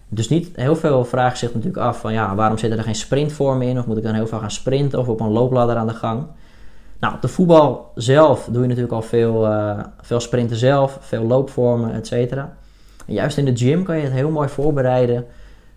Dus 0.09 0.29
niet 0.29 0.57
heel 0.57 0.77
veel 0.77 1.05
vragen 1.05 1.39
zich 1.39 1.55
natuurlijk 1.55 1.83
af 1.83 2.01
van 2.01 2.13
ja, 2.13 2.35
waarom 2.35 2.59
zitten 2.59 2.79
er 2.79 2.85
geen 2.85 2.95
sprintvormen 2.95 3.67
in? 3.67 3.79
Of 3.79 3.87
moet 3.87 3.97
ik 3.97 4.03
dan 4.03 4.15
heel 4.15 4.27
veel 4.27 4.39
gaan 4.39 4.51
sprinten 4.51 4.99
of 4.99 5.09
op 5.09 5.21
een 5.21 5.31
loopladder 5.31 5.77
aan 5.77 5.87
de 5.87 5.95
gang? 5.95 6.27
Nou, 7.01 7.15
op 7.15 7.23
de 7.23 7.29
voetbal 7.29 7.93
zelf 7.95 8.49
doe 8.51 8.63
je 8.63 8.69
natuurlijk 8.69 8.95
al 8.95 9.03
veel, 9.03 9.47
uh, 9.47 9.79
veel 10.01 10.21
sprinten 10.21 10.57
zelf, 10.57 10.99
veel 11.01 11.23
loopvormen, 11.23 11.93
et 11.93 12.07
cetera. 12.07 12.57
Juist 13.07 13.39
in 13.39 13.45
de 13.45 13.57
gym 13.57 13.85
kan 13.85 13.97
je 13.97 14.03
het 14.03 14.13
heel 14.13 14.31
mooi 14.31 14.49
voorbereiden 14.49 15.27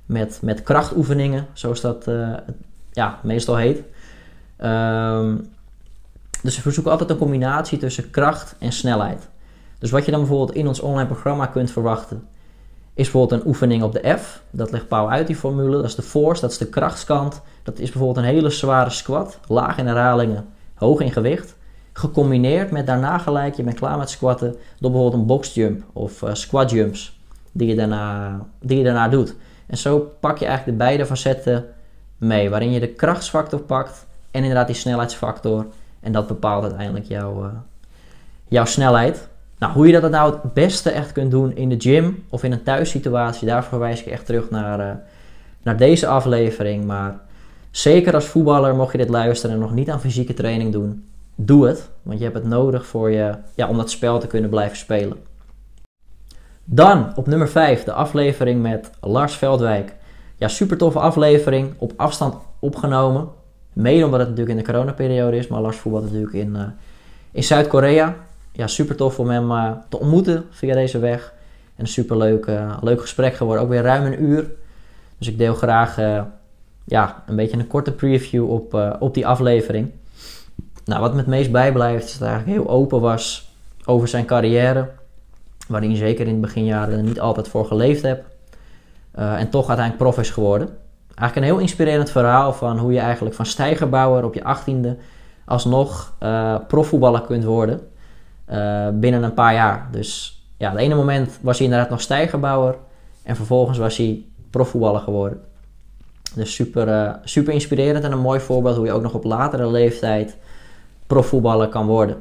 met, 0.05 0.39
met 0.41 0.63
krachtoefeningen, 0.63 1.47
zoals 1.53 1.81
dat 1.81 2.07
uh, 2.07 2.33
ja, 2.91 3.19
meestal 3.23 3.55
heet. 3.55 3.81
Um, 4.63 5.49
dus 6.41 6.63
we 6.63 6.71
zoeken 6.71 6.91
altijd 6.91 7.09
een 7.09 7.17
combinatie 7.17 7.77
tussen 7.77 8.09
kracht 8.09 8.55
en 8.59 8.71
snelheid. 8.71 9.27
Dus 9.79 9.91
wat 9.91 10.05
je 10.05 10.11
dan 10.11 10.19
bijvoorbeeld 10.19 10.57
in 10.57 10.67
ons 10.67 10.79
online 10.79 11.07
programma 11.07 11.45
kunt 11.45 11.71
verwachten, 11.71 12.27
is 12.93 13.11
bijvoorbeeld 13.11 13.41
een 13.41 13.47
oefening 13.47 13.83
op 13.83 13.91
de 13.91 14.15
F. 14.17 14.41
Dat 14.51 14.71
legt 14.71 14.87
Pauw 14.87 15.09
uit, 15.09 15.27
die 15.27 15.35
formule. 15.35 15.75
Dat 15.75 15.85
is 15.85 15.95
de 15.95 16.01
force, 16.01 16.41
dat 16.41 16.51
is 16.51 16.57
de 16.57 16.67
krachtskant. 16.67 17.41
Dat 17.63 17.79
is 17.79 17.91
bijvoorbeeld 17.91 18.25
een 18.25 18.31
hele 18.33 18.49
zware 18.49 18.89
squat, 18.89 19.39
laag 19.47 19.77
in 19.77 19.87
herhalingen, 19.87 20.45
hoog 20.73 20.99
in 20.99 21.11
gewicht. 21.11 21.55
Gecombineerd 21.93 22.71
met 22.71 22.85
daarna 22.85 23.17
gelijk, 23.17 23.55
je 23.55 23.63
bent 23.63 23.75
klaar 23.75 23.97
met 23.97 24.09
squatten, 24.09 24.55
door 24.79 24.91
bijvoorbeeld 24.91 25.21
een 25.21 25.27
boxjump 25.27 25.83
of 25.93 26.21
uh, 26.21 26.33
squat 26.33 26.71
jumps 26.71 27.16
die 27.57 27.67
je, 27.67 27.75
daarna, 27.75 28.39
die 28.59 28.77
je 28.77 28.83
daarna 28.83 29.09
doet. 29.09 29.35
En 29.67 29.77
zo 29.77 30.11
pak 30.19 30.37
je 30.37 30.45
eigenlijk 30.45 30.77
de 30.77 30.83
beide 30.83 31.05
facetten 31.05 31.65
mee, 32.17 32.49
waarin 32.49 32.71
je 32.71 32.79
de 32.79 32.87
krachtsfactor 32.87 33.59
pakt 33.59 34.05
en 34.31 34.41
inderdaad 34.41 34.67
die 34.67 34.75
snelheidsfactor. 34.75 35.65
En 35.99 36.11
dat 36.11 36.27
bepaalt 36.27 36.63
uiteindelijk 36.63 37.05
jouw, 37.05 37.43
uh, 37.43 37.49
jouw 38.47 38.65
snelheid. 38.65 39.27
Nou, 39.57 39.73
hoe 39.73 39.87
je 39.87 39.99
dat 39.99 40.11
nou 40.11 40.31
het 40.31 40.53
beste 40.53 40.89
echt 40.89 41.11
kunt 41.11 41.31
doen 41.31 41.55
in 41.55 41.69
de 41.69 41.75
gym 41.79 42.23
of 42.29 42.43
in 42.43 42.51
een 42.51 42.63
thuissituatie, 42.63 43.47
daarvoor 43.47 43.69
verwijs 43.69 43.99
ik 43.99 44.07
echt 44.07 44.25
terug 44.25 44.49
naar, 44.49 44.79
uh, 44.79 44.91
naar 45.61 45.77
deze 45.77 46.07
aflevering. 46.07 46.85
Maar 46.85 47.19
zeker 47.71 48.13
als 48.13 48.25
voetballer, 48.25 48.75
mocht 48.75 48.91
je 48.91 48.97
dit 48.97 49.09
luisteren 49.09 49.55
en 49.55 49.61
nog 49.61 49.73
niet 49.73 49.89
aan 49.89 49.99
fysieke 49.99 50.33
training 50.33 50.71
doen, 50.71 51.05
doe 51.35 51.67
het. 51.67 51.89
Want 52.01 52.17
je 52.17 52.23
hebt 52.23 52.37
het 52.37 52.47
nodig 52.47 52.85
voor 52.85 53.11
je, 53.11 53.35
ja, 53.55 53.67
om 53.67 53.77
dat 53.77 53.91
spel 53.91 54.19
te 54.19 54.27
kunnen 54.27 54.49
blijven 54.49 54.77
spelen. 54.77 55.17
Dan 56.69 57.11
op 57.15 57.27
nummer 57.27 57.49
5, 57.49 57.83
de 57.83 57.91
aflevering 57.91 58.61
met 58.61 58.89
Lars 59.01 59.35
Veldwijk. 59.35 59.95
Ja, 60.35 60.47
super 60.47 60.77
toffe 60.77 60.99
aflevering, 60.99 61.73
op 61.77 61.93
afstand 61.95 62.35
opgenomen. 62.59 63.27
Mede 63.73 64.05
omdat 64.05 64.19
het 64.19 64.29
natuurlijk 64.29 64.57
in 64.57 64.63
de 64.63 64.71
coronaperiode 64.71 65.37
is, 65.37 65.47
maar 65.47 65.61
Lars 65.61 65.77
voetbalt 65.77 66.03
natuurlijk 66.03 66.33
in, 66.33 66.55
uh, 66.55 66.61
in 67.31 67.43
Zuid-Korea 67.43 68.15
ja, 68.51 68.67
super 68.67 68.95
tof 68.95 69.19
om 69.19 69.29
hem 69.29 69.51
uh, 69.51 69.71
te 69.89 69.99
ontmoeten 69.99 70.45
via 70.49 70.73
deze 70.73 70.99
weg. 70.99 71.33
En 71.75 71.83
een 71.83 71.87
super 71.87 72.17
leuk, 72.17 72.45
uh, 72.45 72.77
leuk 72.81 73.01
gesprek 73.01 73.33
geworden. 73.33 73.63
Ook 73.63 73.69
weer 73.69 73.81
ruim 73.81 74.05
een 74.05 74.23
uur. 74.23 74.51
Dus 75.17 75.27
ik 75.27 75.37
deel 75.37 75.53
graag 75.53 75.95
ja, 76.83 77.23
een 77.27 77.35
beetje 77.35 77.57
een 77.57 77.67
korte 77.67 77.91
preview 77.91 78.51
op, 78.51 78.95
op 78.99 79.13
die 79.13 79.27
aflevering. 79.27 79.91
Nou, 80.85 81.01
wat 81.01 81.11
me 81.11 81.17
het 81.17 81.27
meest 81.27 81.51
bijblijft 81.51 82.05
is 82.05 82.11
dat 82.11 82.19
hij 82.19 82.29
eigenlijk 82.29 82.59
heel 82.59 82.75
open 82.75 83.01
was 83.01 83.51
over 83.85 84.07
zijn 84.07 84.25
carrière. 84.25 84.89
Waarin 85.67 85.89
hij 85.89 85.97
zeker 85.97 86.27
in 86.27 86.33
de 86.33 86.41
beginjaren 86.41 87.05
niet 87.05 87.19
altijd 87.19 87.47
voor 87.47 87.65
geleefd 87.65 88.01
heeft. 88.01 88.21
en 89.11 89.49
toch 89.49 89.67
uiteindelijk 89.67 89.97
prof 89.97 90.19
is 90.19 90.29
geworden. 90.29 90.67
Eigenlijk 91.15 91.35
een 91.35 91.53
heel 91.53 91.61
inspirerend 91.61 92.09
verhaal 92.09 92.53
van 92.53 92.77
hoe 92.77 92.93
je 92.93 92.99
eigenlijk 92.99 93.35
van 93.35 93.45
stijgerbouwer 93.45 94.23
op 94.23 94.33
je 94.33 94.43
achttiende 94.43 94.97
alsnog 95.45 96.13
profvoetballer 96.67 97.21
kunt 97.21 97.43
worden. 97.43 97.79
Eh, 98.47 98.87
binnen 98.93 99.23
een 99.23 99.33
paar 99.33 99.53
jaar. 99.53 99.87
Dus 99.91 100.41
ja, 100.57 100.69
het 100.71 100.79
ene 100.79 100.95
moment 100.95 101.39
was 101.41 101.57
hij 101.57 101.65
inderdaad 101.65 101.89
nog 101.89 102.01
stijgerbouwer 102.01 102.75
en 103.23 103.35
vervolgens 103.35 103.77
was 103.77 103.97
hij 103.97 104.25
profvoetballer 104.49 105.01
geworden. 105.01 105.41
Dus 106.35 106.53
super, 106.53 107.19
super 107.23 107.53
inspirerend 107.53 108.03
en 108.03 108.11
een 108.11 108.19
mooi 108.19 108.39
voorbeeld 108.39 108.75
hoe 108.75 108.85
je 108.85 108.91
ook 108.91 109.01
nog 109.01 109.13
op 109.13 109.23
latere 109.23 109.67
leeftijd 109.67 110.37
profvoetballer 111.07 111.67
kan 111.67 111.85
worden. 111.85 112.17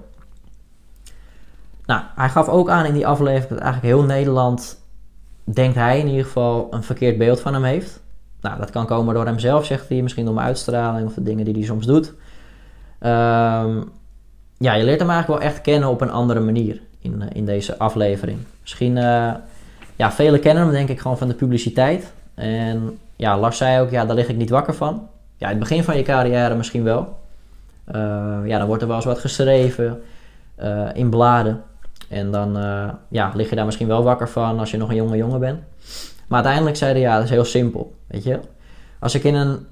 Nou, 1.87 2.03
hij 2.15 2.29
gaf 2.29 2.49
ook 2.49 2.69
aan 2.69 2.85
in 2.85 2.95
die 2.95 3.07
aflevering 3.07 3.49
dat 3.49 3.59
eigenlijk 3.59 3.95
heel 3.95 4.05
Nederland, 4.05 4.79
denkt 5.45 5.77
hij 5.77 5.99
in 5.99 6.09
ieder 6.09 6.25
geval, 6.25 6.67
een 6.71 6.83
verkeerd 6.83 7.19
beeld 7.19 7.41
van 7.41 7.55
hem 7.55 7.65
heeft. 7.65 8.01
Nou, 8.41 8.59
dat 8.59 8.71
kan 8.71 8.87
komen 8.87 9.15
door 9.15 9.27
hemzelf, 9.27 9.65
zegt 9.65 9.89
hij, 9.89 10.03
misschien 10.03 10.25
door 10.25 10.35
mijn 10.35 10.47
uitstraling 10.47 11.07
of 11.07 11.15
de 11.15 11.23
dingen 11.23 11.45
die 11.45 11.55
hij 11.55 11.63
soms 11.63 11.87
doet. 11.87 12.13
Um, 13.01 13.91
ja, 14.59 14.75
je 14.75 14.85
leert 14.85 15.01
hem 15.01 15.11
eigenlijk 15.11 15.41
wel 15.41 15.51
echt 15.51 15.61
kennen 15.61 15.89
op 15.89 16.01
een 16.01 16.11
andere 16.11 16.41
manier 16.41 16.81
in, 17.01 17.23
eh, 17.23 17.29
in 17.33 17.45
deze 17.45 17.79
aflevering. 17.79 18.39
Misschien, 18.61 18.97
uh, 18.97 19.33
ja, 19.97 20.13
velen 20.13 20.41
kennen 20.41 20.63
hem 20.63 20.73
denk 20.73 20.89
ik 20.89 21.01
gewoon 21.01 21.19
van 21.19 21.29
de 21.29 21.35
publiciteit. 21.35 22.13
En 22.35 22.99
ja, 23.17 23.39
Lars 23.39 23.57
zei 23.57 23.81
ook, 23.81 23.91
ja, 23.91 24.05
daar 24.05 24.17
lig 24.17 24.29
ik 24.29 24.37
niet 24.37 24.51
wakker 24.51 24.75
van. 24.75 25.09
Ja, 25.37 25.49
het 25.49 25.59
begin 25.59 25.85
van 25.85 25.97
je 25.97 26.03
carrière 26.03 26.55
misschien 26.55 26.83
wel. 26.83 27.19
Uh, 27.95 28.39
ja, 28.45 28.59
dan 28.59 28.67
wordt 28.67 28.83
er 28.83 28.89
wel 28.89 28.97
eens 28.97 29.07
wat 29.07 29.19
geschreven 29.19 30.03
in 30.93 31.11
bladen. 31.11 31.63
En 32.09 32.31
dan 32.31 32.53
ja, 33.09 33.33
lig 33.35 33.51
je 33.51 33.57
daar 33.57 33.65
misschien 33.65 33.87
wel 33.87 34.03
wakker 34.03 34.29
van 34.29 34.59
als 34.59 34.71
je 34.71 34.77
nog 34.77 34.89
een 34.89 34.97
jonge 34.97 35.17
jongen 35.17 35.41
bent. 35.41 35.61
Maar 36.27 36.39
uiteindelijk 36.39 36.77
zeiden 36.77 37.03
ja, 37.03 37.15
dat 37.15 37.25
is 37.25 37.31
heel 37.31 37.45
simpel, 37.45 37.95
weet 38.07 38.25
je. 38.25 38.41
Als 39.01 39.15
ik 39.15 39.25
in 39.25 39.35
een... 39.35 39.67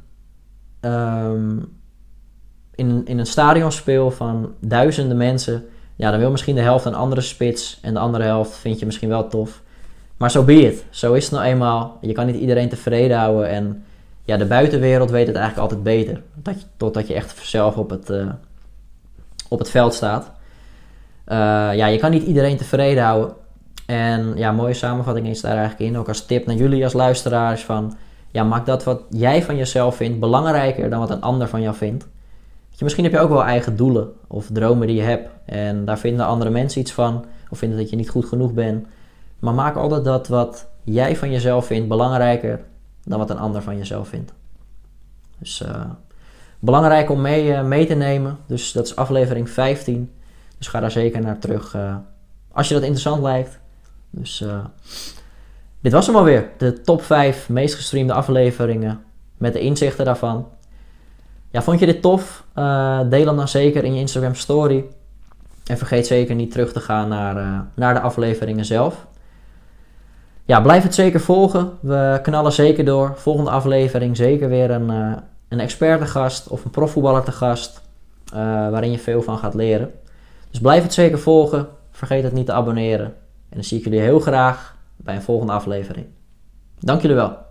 Um, 0.81 1.73
in, 2.75 3.03
in 3.07 3.19
een 3.19 3.27
stadion 3.27 3.73
speel 3.73 4.11
van 4.11 4.55
duizenden 4.61 5.17
mensen, 5.17 5.65
ja, 5.97 6.11
dan 6.11 6.21
wil 6.21 6.31
misschien 6.31 6.55
de 6.55 6.61
helft 6.61 6.85
een 6.85 6.95
andere 6.95 7.21
spits 7.21 7.79
en 7.83 7.95
de 7.95 8.01
andere 8.01 8.25
helft 8.25 8.57
vind 8.57 8.79
je 8.79 8.87
misschien 8.87 9.09
wel 9.09 9.29
tof. 9.29 9.63
Maar 10.17 10.31
zo 10.31 10.39
so 10.41 10.45
be 10.45 10.55
it. 10.55 10.85
Zo 10.91 11.13
is 11.13 11.25
het 11.25 11.33
nou 11.33 11.45
eenmaal. 11.45 11.99
Je 12.01 12.13
kan 12.13 12.27
niet 12.27 12.37
iedereen 12.37 12.69
tevreden 12.69 13.19
houden 13.19 13.49
en 13.49 13.85
ja, 14.25 14.37
de 14.37 14.47
buitenwereld 14.47 15.11
weet 15.11 15.27
het 15.27 15.37
eigenlijk 15.37 15.71
altijd 15.71 15.83
beter. 15.83 16.23
Dat 16.35 16.61
je, 16.61 16.67
totdat 16.77 17.07
je 17.07 17.15
echt 17.15 17.39
zelf 17.43 17.77
op 17.77 17.91
het, 17.91 18.11
uh, 18.11 18.29
op 19.49 19.59
het 19.59 19.71
veld 19.71 19.95
staat. 19.95 20.31
Uh, 21.29 21.37
ja, 21.75 21.87
je 21.87 21.99
kan 21.99 22.11
niet 22.11 22.23
iedereen 22.23 22.57
tevreden 22.57 23.05
houden. 23.05 23.35
En 23.87 24.33
ja, 24.37 24.53
mooie 24.53 24.75
samenvatting 24.75 25.27
is 25.27 25.41
daar 25.41 25.57
eigenlijk 25.57 25.91
in. 25.91 25.99
Ook 25.99 26.09
als 26.09 26.27
tip 26.27 26.47
naar 26.47 26.57
jullie 26.57 26.85
als 26.85 26.93
luisteraars 26.93 27.65
van... 27.65 27.97
Ja, 28.31 28.45
maak 28.45 28.67
dat 28.67 28.85
wat 28.85 29.03
jij 29.11 29.43
van 29.43 29.57
jezelf 29.57 29.97
vindt 29.97 30.21
belangrijker 30.21 30.91
dan 30.91 30.99
wat 30.99 31.11
een 31.11 31.21
ander 31.21 31.49
van 31.49 31.63
jou 31.63 31.75
vindt 31.75 32.07
misschien 32.85 33.05
heb 33.05 33.13
je 33.13 33.19
ook 33.19 33.29
wel 33.29 33.45
eigen 33.45 33.77
doelen 33.77 34.13
of 34.27 34.49
dromen 34.53 34.87
die 34.87 34.97
je 34.97 35.03
hebt. 35.03 35.29
En 35.45 35.85
daar 35.85 35.99
vinden 35.99 36.27
andere 36.27 36.51
mensen 36.51 36.81
iets 36.81 36.93
van. 36.93 37.25
Of 37.51 37.59
vinden 37.59 37.79
dat 37.79 37.91
je 37.91 37.97
niet 37.97 38.09
goed 38.09 38.25
genoeg 38.25 38.53
bent. 38.53 38.87
Maar 39.39 39.55
maak 39.55 39.77
altijd 39.77 40.05
dat 40.05 40.29
wat 40.29 40.67
jij 40.83 41.17
van 41.17 41.31
jezelf 41.31 41.67
vindt 41.67 41.89
belangrijker 41.89 42.61
dan 43.05 43.19
wat 43.19 43.31
een 43.31 43.39
ander 43.39 43.63
van 43.63 43.77
jezelf 43.77 44.09
vindt. 44.09 44.33
Dus 45.39 45.63
uh, 45.63 45.85
belangrijk 46.59 47.11
om 47.11 47.21
mee, 47.21 47.47
uh, 47.47 47.63
mee 47.63 47.87
te 47.87 47.95
nemen. 47.95 48.39
Dus 48.47 48.73
dat 48.73 48.87
is 48.87 48.97
aflevering 48.97 49.51
15. 49.51 50.11
Dus 50.59 50.69
ga 50.69 50.81
daar 50.81 50.91
zeker 50.91 51.21
naar 51.21 51.39
terug 51.39 51.75
uh, 51.75 51.97
als 52.53 52.69
je 52.69 52.75
dat 52.75 52.83
interessant 52.83 53.23
lijkt. 53.23 53.59
Dus 54.11 54.41
uh, 54.41 54.65
dit 55.81 55.93
was 55.93 56.07
hem 56.07 56.17
alweer. 56.17 56.51
De 56.59 56.81
top 56.81 57.03
5 57.03 57.49
meest 57.49 57.75
gestreamde 57.75 58.13
afleveringen 58.13 59.05
met 59.37 59.53
de 59.53 59.61
inzichten 59.61 60.05
daarvan. 60.05 60.49
Ja, 61.51 61.63
vond 61.63 61.81
je 61.81 61.87
dit 61.87 62.03
tof? 62.03 62.45
Uh, 62.59 63.01
deel 63.11 63.27
hem 63.27 63.37
dan 63.37 63.49
zeker 63.49 63.85
in 63.85 63.95
je 63.95 64.01
Instagram 64.01 64.35
story. 64.35 64.85
En 65.67 65.79
vergeet 65.79 66.07
zeker 66.07 66.35
niet 66.35 66.51
terug 66.51 66.73
te 66.73 66.81
gaan 66.81 67.09
naar, 67.09 67.65
naar 67.75 67.95
de 67.95 68.01
afleveringen 68.01 68.65
zelf. 68.65 69.07
Ja, 70.45 70.61
blijf 70.61 70.83
het 70.83 70.95
zeker 70.95 71.21
volgen. 71.21 71.71
We 71.81 72.19
knallen 72.23 72.53
zeker 72.53 72.85
door. 72.85 73.13
Volgende 73.17 73.51
aflevering 73.51 74.17
zeker 74.17 74.49
weer 74.49 74.71
een, 74.71 74.91
uh, 74.91 75.13
een 75.49 75.61
expert 75.61 76.11
gast 76.11 76.49
of 76.49 76.65
een 76.65 76.71
profvoetballer 76.71 77.23
te 77.25 77.33
gast. 77.33 77.83
waarin 78.71 78.91
je 78.91 78.99
veel 78.99 79.23
van 79.23 79.39
gaat 79.39 79.55
leren. 79.55 79.93
Dus 80.55 80.63
blijf 80.63 80.83
het 80.83 80.93
zeker 80.93 81.19
volgen. 81.19 81.69
Vergeet 81.91 82.23
het 82.23 82.33
niet 82.33 82.47
te 82.47 82.53
abonneren. 82.53 83.07
En 83.49 83.55
dan 83.55 83.65
zie 83.65 83.79
ik 83.79 83.85
jullie 83.85 84.01
heel 84.01 84.21
graag 84.21 84.77
bij 84.97 85.15
een 85.15 85.23
volgende 85.23 85.53
aflevering. 85.53 86.07
Dank 86.79 87.01
jullie 87.01 87.17
wel. 87.17 87.44